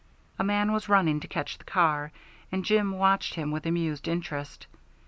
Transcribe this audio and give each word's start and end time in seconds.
A 0.39 0.43
man 0.43 0.71
was 0.71 0.89
running 0.89 1.19
to 1.19 1.27
catch 1.27 1.59
the 1.59 1.63
car, 1.63 2.11
and 2.51 2.65
Jim 2.65 2.97
watched 2.97 3.35
him 3.35 3.51
with 3.51 3.67
amused 3.67 4.07
interest. 4.07 4.65